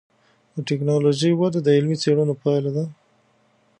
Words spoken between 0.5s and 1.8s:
د ټکنالوجۍ وده د